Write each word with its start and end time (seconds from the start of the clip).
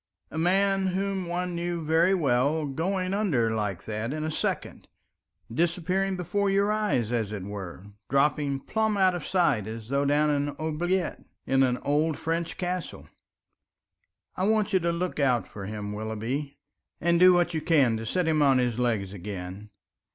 a 0.31 0.37
man 0.39 0.87
whom 0.87 1.27
one 1.27 1.53
knew 1.53 1.85
very 1.85 2.15
well 2.15 2.65
going 2.65 3.13
under 3.13 3.51
like 3.51 3.83
that 3.83 4.11
in 4.11 4.23
a 4.23 4.31
second, 4.31 4.87
disappearing 5.53 6.15
before 6.17 6.49
your 6.49 6.71
eyes 6.71 7.11
as 7.11 7.31
it 7.31 7.43
were, 7.43 7.85
dropping 8.09 8.59
plumb 8.59 8.97
out 8.97 9.13
of 9.13 9.23
sight 9.27 9.67
as 9.67 9.89
though 9.89 10.03
down 10.03 10.31
an 10.31 10.55
oubliette 10.59 11.23
in 11.45 11.61
an 11.61 11.77
old 11.83 12.17
French 12.17 12.57
castle. 12.57 13.07
I 14.35 14.47
want 14.47 14.73
you 14.73 14.79
to 14.79 14.91
look 14.91 15.19
out 15.19 15.47
for 15.47 15.67
him, 15.67 15.93
Willoughby, 15.93 16.57
and 16.99 17.19
do 17.19 17.31
what 17.33 17.53
you 17.53 17.61
can 17.61 17.95
to 17.97 18.05
set 18.07 18.27
him 18.27 18.41
on 18.41 18.57
his 18.57 18.79
legs 18.79 19.13
again. 19.13 19.69